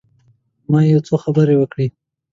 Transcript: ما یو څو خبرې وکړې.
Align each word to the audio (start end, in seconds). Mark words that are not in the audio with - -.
ما 0.71 0.79
یو 0.91 1.01
څو 1.07 1.15
خبرې 1.23 1.55
وکړې. 1.57 1.87